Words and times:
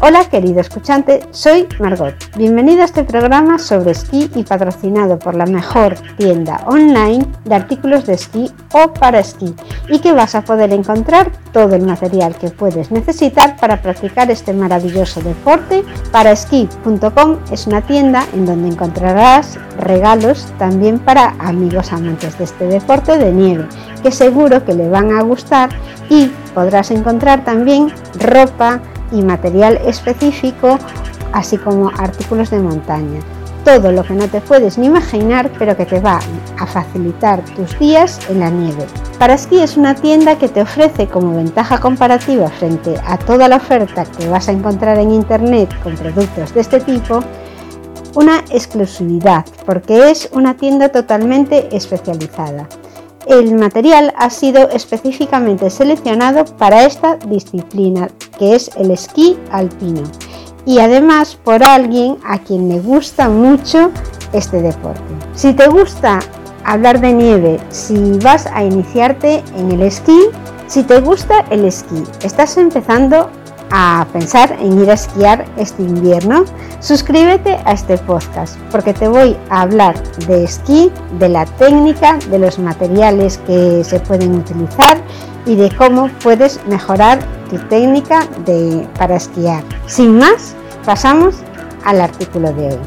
Hola 0.00 0.28
querido 0.28 0.60
escuchante, 0.60 1.26
soy 1.30 1.66
Margot. 1.78 2.14
Bienvenido 2.36 2.82
a 2.82 2.84
este 2.84 3.04
programa 3.04 3.58
sobre 3.58 3.92
esquí 3.92 4.30
y 4.34 4.42
patrocinado 4.42 5.18
por 5.18 5.34
la 5.34 5.46
mejor 5.46 5.94
tienda 6.18 6.60
online 6.66 7.24
de 7.44 7.54
artículos 7.54 8.04
de 8.04 8.14
esquí 8.14 8.50
o 8.72 8.92
para 8.92 9.20
esquí 9.20 9.54
y 9.88 10.00
que 10.00 10.12
vas 10.12 10.34
a 10.34 10.42
poder 10.42 10.72
encontrar 10.72 11.30
todo 11.52 11.74
el 11.74 11.86
material 11.86 12.36
que 12.36 12.50
puedes 12.50 12.90
necesitar 12.90 13.56
para 13.56 13.80
practicar 13.80 14.30
este 14.30 14.52
maravilloso 14.52 15.22
deporte. 15.22 15.84
Paraesquí.com 16.12 17.38
es 17.50 17.66
una 17.66 17.80
tienda 17.80 18.26
en 18.34 18.44
donde 18.44 18.68
encontrarás 18.68 19.58
regalos 19.78 20.52
también 20.58 20.98
para 20.98 21.34
amigos 21.38 21.92
amantes 21.92 22.36
de 22.36 22.44
este 22.44 22.66
deporte 22.66 23.16
de 23.16 23.32
nieve 23.32 23.68
que 24.04 24.12
seguro 24.12 24.64
que 24.66 24.74
le 24.74 24.88
van 24.88 25.12
a 25.12 25.22
gustar 25.22 25.70
y 26.10 26.26
podrás 26.54 26.90
encontrar 26.90 27.42
también 27.42 27.90
ropa, 28.20 28.80
y 29.14 29.22
material 29.22 29.78
específico, 29.86 30.78
así 31.32 31.56
como 31.56 31.90
artículos 31.96 32.50
de 32.50 32.60
montaña. 32.60 33.20
Todo 33.64 33.92
lo 33.92 34.02
que 34.04 34.12
no 34.12 34.28
te 34.28 34.42
puedes 34.42 34.76
ni 34.76 34.86
imaginar, 34.86 35.50
pero 35.58 35.74
que 35.76 35.86
te 35.86 36.00
va 36.00 36.20
a 36.58 36.66
facilitar 36.66 37.42
tus 37.56 37.78
días 37.78 38.18
en 38.28 38.40
la 38.40 38.50
nieve. 38.50 38.84
Para 39.18 39.34
Esquí 39.34 39.60
es 39.60 39.78
una 39.78 39.94
tienda 39.94 40.36
que 40.36 40.48
te 40.48 40.60
ofrece 40.60 41.06
como 41.06 41.34
ventaja 41.34 41.78
comparativa 41.78 42.50
frente 42.50 42.94
a 43.06 43.16
toda 43.16 43.48
la 43.48 43.56
oferta 43.56 44.04
que 44.04 44.28
vas 44.28 44.48
a 44.48 44.52
encontrar 44.52 44.98
en 44.98 45.12
internet 45.12 45.74
con 45.82 45.94
productos 45.94 46.52
de 46.52 46.60
este 46.60 46.80
tipo, 46.80 47.20
una 48.14 48.40
exclusividad, 48.50 49.46
porque 49.64 50.10
es 50.10 50.28
una 50.32 50.56
tienda 50.56 50.90
totalmente 50.90 51.74
especializada. 51.74 52.68
El 53.26 53.54
material 53.54 54.12
ha 54.18 54.28
sido 54.28 54.68
específicamente 54.68 55.70
seleccionado 55.70 56.44
para 56.44 56.84
esta 56.84 57.16
disciplina, 57.16 58.08
que 58.38 58.54
es 58.54 58.70
el 58.76 58.90
esquí 58.90 59.38
alpino, 59.50 60.02
y 60.66 60.78
además 60.80 61.38
por 61.42 61.64
alguien 61.64 62.18
a 62.24 62.38
quien 62.38 62.68
le 62.68 62.80
gusta 62.80 63.30
mucho 63.30 63.90
este 64.34 64.60
deporte. 64.60 65.00
Si 65.34 65.54
te 65.54 65.68
gusta 65.68 66.18
hablar 66.64 67.00
de 67.00 67.12
nieve, 67.14 67.60
si 67.70 68.18
vas 68.18 68.46
a 68.46 68.62
iniciarte 68.62 69.42
en 69.56 69.72
el 69.72 69.82
esquí, 69.82 70.18
si 70.66 70.82
te 70.82 71.00
gusta 71.00 71.46
el 71.50 71.64
esquí, 71.64 72.02
estás 72.22 72.58
empezando 72.58 73.30
a 73.70 74.06
pensar 74.12 74.56
en 74.60 74.80
ir 74.80 74.90
a 74.90 74.94
esquiar 74.94 75.44
este 75.56 75.82
invierno, 75.82 76.44
suscríbete 76.80 77.58
a 77.64 77.72
este 77.72 77.98
podcast 77.98 78.58
porque 78.70 78.94
te 78.94 79.08
voy 79.08 79.36
a 79.50 79.62
hablar 79.62 80.00
de 80.26 80.44
esquí, 80.44 80.90
de 81.18 81.28
la 81.28 81.46
técnica, 81.46 82.18
de 82.30 82.38
los 82.38 82.58
materiales 82.58 83.38
que 83.46 83.82
se 83.84 84.00
pueden 84.00 84.34
utilizar 84.34 84.98
y 85.46 85.56
de 85.56 85.70
cómo 85.76 86.08
puedes 86.22 86.64
mejorar 86.66 87.18
tu 87.50 87.58
técnica 87.68 88.26
de, 88.44 88.86
para 88.98 89.16
esquiar. 89.16 89.62
Sin 89.86 90.18
más, 90.18 90.54
pasamos 90.84 91.36
al 91.84 92.00
artículo 92.00 92.52
de 92.52 92.68
hoy. 92.68 92.80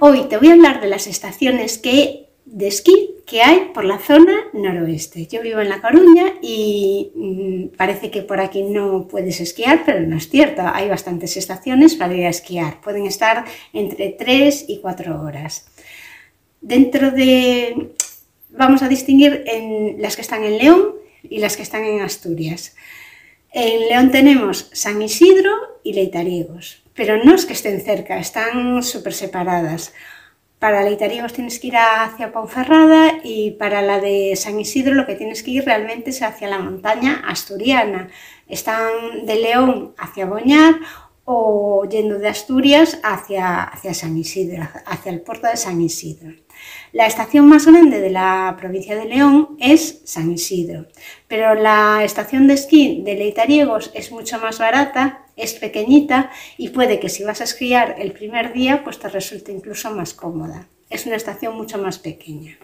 Hoy 0.00 0.22
te 0.28 0.36
voy 0.36 0.50
a 0.50 0.52
hablar 0.52 0.80
de 0.80 0.88
las 0.88 1.06
estaciones 1.06 1.78
que 1.78 2.28
de 2.44 2.68
esquí 2.68 3.13
que 3.26 3.42
hay 3.42 3.70
por 3.72 3.84
la 3.84 3.98
zona 3.98 4.34
noroeste. 4.52 5.26
Yo 5.26 5.40
vivo 5.40 5.60
en 5.60 5.68
La 5.68 5.80
Coruña 5.80 6.34
y 6.42 7.12
mm, 7.14 7.76
parece 7.76 8.10
que 8.10 8.22
por 8.22 8.40
aquí 8.40 8.62
no 8.62 9.08
puedes 9.08 9.40
esquiar, 9.40 9.82
pero 9.86 10.00
no 10.00 10.16
es 10.16 10.28
cierto. 10.28 10.62
Hay 10.64 10.88
bastantes 10.88 11.36
estaciones 11.36 11.94
para 11.94 12.14
ir 12.14 12.26
a 12.26 12.30
esquiar. 12.30 12.80
Pueden 12.80 13.06
estar 13.06 13.44
entre 13.72 14.10
3 14.10 14.66
y 14.68 14.80
4 14.80 15.22
horas. 15.22 15.66
Dentro 16.60 17.10
de... 17.10 17.94
Vamos 18.50 18.82
a 18.82 18.88
distinguir 18.88 19.42
en 19.46 20.00
las 20.00 20.14
que 20.14 20.22
están 20.22 20.44
en 20.44 20.58
León 20.58 20.94
y 21.22 21.38
las 21.38 21.56
que 21.56 21.62
están 21.62 21.84
en 21.84 22.02
Asturias. 22.02 22.76
En 23.52 23.88
León 23.88 24.10
tenemos 24.10 24.68
San 24.72 25.00
Isidro 25.00 25.52
y 25.82 25.92
Leitariegos, 25.92 26.82
pero 26.94 27.22
no 27.22 27.34
es 27.34 27.46
que 27.46 27.52
estén 27.52 27.80
cerca, 27.80 28.18
están 28.18 28.82
súper 28.82 29.12
separadas. 29.12 29.92
Para 30.64 30.82
Leitariegos 30.82 31.34
tienes 31.34 31.58
que 31.58 31.66
ir 31.66 31.76
hacia 31.76 32.32
Ponferrada 32.32 33.20
y 33.22 33.50
para 33.50 33.82
la 33.82 34.00
de 34.00 34.34
San 34.34 34.58
Isidro 34.58 34.94
lo 34.94 35.04
que 35.04 35.14
tienes 35.14 35.42
que 35.42 35.50
ir 35.50 35.66
realmente 35.66 36.08
es 36.08 36.22
hacia 36.22 36.48
la 36.48 36.58
montaña 36.58 37.22
asturiana. 37.28 38.08
Están 38.48 39.26
de 39.26 39.34
León 39.40 39.94
hacia 39.98 40.24
Boñar 40.24 40.76
o 41.26 41.86
yendo 41.90 42.18
de 42.18 42.28
Asturias 42.28 42.98
hacia, 43.02 43.62
hacia 43.62 43.92
San 43.92 44.16
Isidro, 44.16 44.66
hacia 44.86 45.12
el 45.12 45.20
puerto 45.20 45.48
de 45.48 45.58
San 45.58 45.82
Isidro. 45.82 46.32
La 46.92 47.06
estación 47.06 47.46
más 47.46 47.66
grande 47.66 48.00
de 48.00 48.08
la 48.08 48.56
provincia 48.58 48.96
de 48.96 49.04
León 49.04 49.58
es 49.60 50.00
San 50.06 50.32
Isidro, 50.32 50.86
pero 51.28 51.54
la 51.54 52.04
estación 52.04 52.46
de 52.46 52.54
esquí 52.54 53.02
de 53.04 53.16
Leitariegos 53.16 53.90
es 53.92 54.10
mucho 54.12 54.38
más 54.38 54.58
barata 54.58 55.23
es 55.36 55.54
pequeñita 55.54 56.30
y 56.56 56.70
puede 56.70 57.00
que 57.00 57.08
si 57.08 57.24
vas 57.24 57.40
a 57.40 57.44
esquiar 57.44 57.96
el 57.98 58.12
primer 58.12 58.52
día 58.52 58.82
pues 58.84 58.98
te 58.98 59.08
resulte 59.08 59.52
incluso 59.52 59.90
más 59.90 60.14
cómoda. 60.14 60.68
Es 60.90 61.06
una 61.06 61.16
estación 61.16 61.56
mucho 61.56 61.78
más 61.78 61.98
pequeña. 61.98 62.58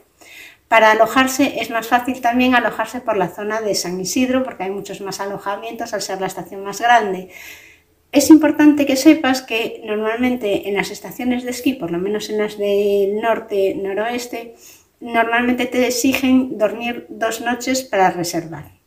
Para 0.69 0.92
alojarse 0.92 1.60
es 1.60 1.70
más 1.70 1.88
fácil 1.88 2.20
también 2.20 2.54
alojarse 2.54 3.00
por 3.00 3.16
la 3.16 3.28
zona 3.28 3.60
de 3.60 3.75
San 3.75 4.00
Isidro 4.00 4.44
porque 4.44 4.64
hay 4.64 4.70
muchos 4.70 5.00
más 5.00 5.19
alojamientos 5.19 5.92
al 5.92 6.03
ser 6.03 6.20
la 6.20 6.28
estación 6.28 6.62
más 6.62 6.81
grande. 6.81 7.31
Es 8.12 8.31
importante 8.31 8.87
que 8.87 8.97
sepas 8.97 9.42
que 9.42 9.82
normalmente 9.84 10.69
en 10.69 10.76
las 10.76 10.91
estaciones 10.91 11.44
de 11.44 11.50
esquí, 11.50 11.75
por 11.75 11.91
lo 11.91 11.98
menos 11.98 12.31
en 12.31 12.38
las 12.38 12.58
del 12.58 13.20
norte, 13.20 13.75
noroeste, 13.75 14.54
normalmente 15.00 15.66
te 15.66 15.87
exigen 15.87 16.58
dormir 16.58 17.06
dos 17.08 17.41
noches 17.41 17.82
para 17.82 18.10
reservar. 18.10 18.79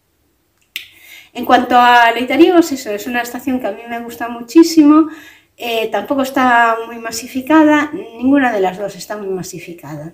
En 1.34 1.46
cuanto 1.46 1.76
a 1.78 2.12
Leitariegos, 2.12 2.72
eso 2.72 2.92
es 2.92 3.08
una 3.08 3.22
estación 3.22 3.60
que 3.60 3.68
a 3.68 3.72
mí 3.72 3.82
me 3.90 4.00
gusta 4.00 4.30
muchísimo. 4.30 5.10
Eh, 5.58 5.90
tampoco 5.92 6.22
está 6.22 6.78
muy 6.86 6.98
masificada, 6.98 7.92
ninguna 7.94 8.52
de 8.52 8.60
las 8.60 8.78
dos 8.78 8.96
está 8.96 9.18
muy 9.18 9.28
masificada. 9.28 10.14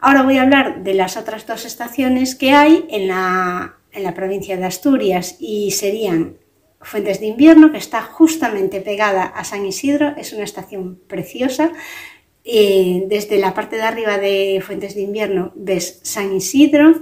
Ahora 0.00 0.22
voy 0.22 0.38
a 0.38 0.42
hablar 0.42 0.82
de 0.82 0.94
las 0.94 1.18
otras 1.18 1.46
dos 1.46 1.66
estaciones 1.66 2.34
que 2.34 2.52
hay 2.52 2.86
en 2.88 3.08
la, 3.08 3.76
provincia 4.14 4.56
de 4.56 4.64
Asturias 4.64 5.36
y 5.38 5.72
serían 5.72 6.38
Fuentes 6.80 7.20
de 7.20 7.26
Invierno, 7.26 7.70
que 7.70 7.76
está 7.76 8.00
justamente 8.00 8.80
pegada 8.80 9.24
a 9.24 9.44
San 9.44 9.66
Isidro, 9.66 10.14
es 10.16 10.32
una 10.32 10.44
estación 10.44 10.98
preciosa. 11.06 11.70
Eh, 12.44 13.04
desde 13.08 13.38
la 13.38 13.52
parte 13.52 13.76
de 13.76 13.82
arriba 13.82 14.16
de 14.16 14.62
Fuentes 14.66 14.94
de 14.94 15.02
Invierno 15.02 15.52
ves 15.54 16.00
San 16.02 16.34
Isidro, 16.34 16.94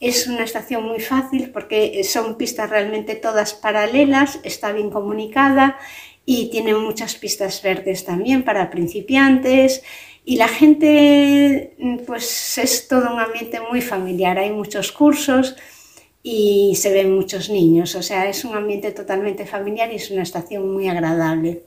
es 0.00 0.26
una 0.26 0.44
estación 0.44 0.84
muy 0.84 1.00
fácil 1.00 1.50
porque 1.50 2.02
son 2.04 2.36
pistas 2.36 2.70
realmente 2.70 3.14
todas 3.14 3.54
paralelas, 3.54 4.40
está 4.42 4.72
bien 4.72 4.90
comunicada 4.90 5.78
y 6.26 6.50
tiene 6.50 6.74
muchas 6.74 7.14
pistas 7.14 7.62
verdes 7.62 8.04
también 8.04 8.44
para 8.44 8.70
principiantes. 8.70 9.82
Y 10.26 10.36
la 10.36 10.48
gente 10.48 11.74
pues 12.06 12.56
es 12.58 12.88
todo 12.88 13.12
un 13.12 13.20
ambiente 13.20 13.60
muy 13.60 13.82
familiar, 13.82 14.38
hay 14.38 14.50
muchos 14.50 14.90
cursos 14.90 15.54
y 16.22 16.74
se 16.76 16.90
ven 16.90 17.14
muchos 17.14 17.50
niños, 17.50 17.94
o 17.94 18.02
sea, 18.02 18.26
es 18.30 18.46
un 18.46 18.56
ambiente 18.56 18.92
totalmente 18.92 19.44
familiar 19.44 19.92
y 19.92 19.96
es 19.96 20.10
una 20.10 20.22
estación 20.22 20.72
muy 20.72 20.88
agradable. 20.88 21.64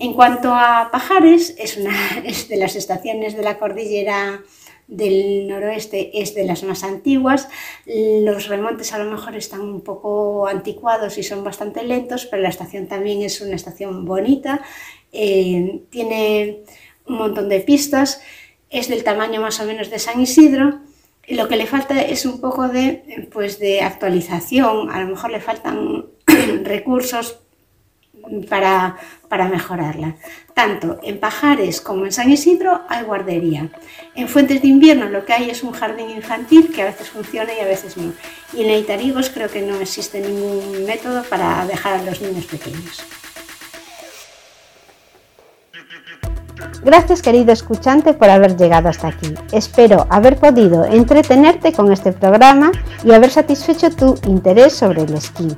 En 0.00 0.14
cuanto 0.14 0.52
a 0.52 0.88
Pajares, 0.90 1.54
es 1.56 1.76
una 1.76 1.94
es 2.24 2.48
de 2.48 2.56
las 2.56 2.74
estaciones 2.74 3.36
de 3.36 3.44
la 3.44 3.58
cordillera 3.58 4.42
del 4.88 5.48
noroeste 5.48 6.22
es 6.22 6.34
de 6.34 6.44
las 6.44 6.62
más 6.64 6.84
antiguas. 6.84 7.48
Los 7.86 8.48
remontes 8.48 8.92
a 8.92 8.98
lo 8.98 9.10
mejor 9.10 9.36
están 9.36 9.60
un 9.62 9.80
poco 9.80 10.46
anticuados 10.46 11.18
y 11.18 11.22
son 11.22 11.44
bastante 11.44 11.82
lentos, 11.82 12.26
pero 12.26 12.42
la 12.42 12.48
estación 12.48 12.86
también 12.86 13.22
es 13.22 13.40
una 13.40 13.56
estación 13.56 14.04
bonita. 14.04 14.62
Eh, 15.12 15.82
tiene 15.90 16.62
un 17.06 17.16
montón 17.16 17.48
de 17.48 17.60
pistas, 17.60 18.22
es 18.70 18.88
del 18.88 19.04
tamaño 19.04 19.40
más 19.40 19.60
o 19.60 19.64
menos 19.64 19.90
de 19.90 19.98
San 19.98 20.20
Isidro. 20.20 20.80
Lo 21.28 21.48
que 21.48 21.56
le 21.56 21.66
falta 21.66 22.00
es 22.02 22.26
un 22.26 22.40
poco 22.40 22.68
de, 22.68 23.28
pues, 23.32 23.58
de 23.58 23.80
actualización, 23.80 24.90
a 24.90 25.00
lo 25.00 25.08
mejor 25.08 25.30
le 25.30 25.40
faltan 25.40 26.06
recursos 26.64 27.41
para, 28.40 28.96
para 29.28 29.48
mejorarla. 29.48 30.14
Tanto 30.54 30.98
en 31.02 31.18
Pajares 31.18 31.80
como 31.80 32.04
en 32.04 32.12
San 32.12 32.30
Isidro 32.30 32.82
hay 32.88 33.04
guardería. 33.04 33.68
En 34.14 34.28
Fuentes 34.28 34.62
de 34.62 34.68
Invierno 34.68 35.08
lo 35.08 35.24
que 35.24 35.32
hay 35.32 35.50
es 35.50 35.62
un 35.62 35.72
jardín 35.72 36.10
infantil 36.10 36.72
que 36.72 36.82
a 36.82 36.86
veces 36.86 37.10
funciona 37.10 37.52
y 37.54 37.60
a 37.60 37.66
veces 37.66 37.96
no. 37.96 38.12
Y 38.52 38.62
en 38.62 38.70
Eitarigos 38.70 39.30
creo 39.30 39.48
que 39.48 39.62
no 39.62 39.80
existe 39.80 40.20
ningún 40.20 40.84
método 40.86 41.22
para 41.24 41.66
dejar 41.66 42.00
a 42.00 42.02
los 42.02 42.20
niños 42.20 42.46
pequeños. 42.46 43.04
Gracias 46.84 47.22
querido 47.22 47.52
escuchante 47.52 48.12
por 48.12 48.28
haber 48.28 48.56
llegado 48.56 48.88
hasta 48.88 49.08
aquí. 49.08 49.32
Espero 49.52 50.06
haber 50.10 50.36
podido 50.36 50.84
entretenerte 50.84 51.72
con 51.72 51.92
este 51.92 52.12
programa 52.12 52.72
y 53.04 53.12
haber 53.12 53.30
satisfecho 53.30 53.90
tu 53.90 54.18
interés 54.26 54.72
sobre 54.72 55.02
el 55.02 55.14
esquí. 55.14 55.48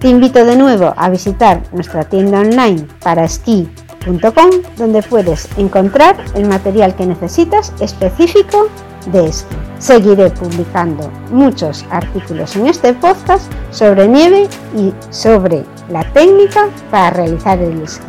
Te 0.00 0.08
invito 0.08 0.46
de 0.46 0.56
nuevo 0.56 0.94
a 0.96 1.10
visitar 1.10 1.62
nuestra 1.72 2.04
tienda 2.04 2.40
online 2.40 2.86
para 3.02 3.24
esquí.com 3.24 4.50
donde 4.78 5.02
puedes 5.02 5.46
encontrar 5.58 6.16
el 6.34 6.46
material 6.46 6.94
que 6.96 7.04
necesitas 7.04 7.74
específico 7.80 8.68
de 9.12 9.26
esquí. 9.26 9.54
Seguiré 9.78 10.30
publicando 10.30 11.10
muchos 11.30 11.84
artículos 11.90 12.56
en 12.56 12.68
este 12.68 12.94
podcast 12.94 13.52
sobre 13.72 14.08
nieve 14.08 14.48
y 14.74 14.94
sobre 15.10 15.66
la 15.90 16.10
técnica 16.14 16.70
para 16.90 17.10
realizar 17.10 17.58
el 17.58 17.82
esquí. 17.82 18.06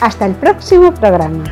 Hasta 0.00 0.24
el 0.24 0.34
próximo 0.36 0.94
programa. 0.94 1.44